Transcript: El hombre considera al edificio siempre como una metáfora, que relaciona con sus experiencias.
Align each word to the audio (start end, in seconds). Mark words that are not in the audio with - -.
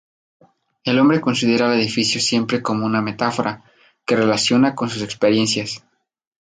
El 0.83 0.97
hombre 0.97 1.21
considera 1.21 1.67
al 1.67 1.77
edificio 1.79 2.19
siempre 2.19 2.63
como 2.63 2.87
una 2.87 3.03
metáfora, 3.03 3.63
que 4.03 4.15
relaciona 4.15 4.73
con 4.73 4.89
sus 4.89 5.03
experiencias. 5.03 5.83